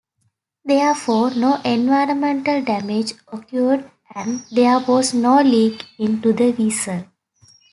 Therefore, 0.65 1.29
no 1.35 1.61
environmental 1.63 2.63
damage 2.63 3.13
occurred 3.31 3.91
and 4.15 4.39
there 4.51 4.79
was 4.79 5.13
no 5.13 5.43
leak 5.43 5.85
into 5.99 6.33
the 6.33 6.51
vessel. 6.53 7.05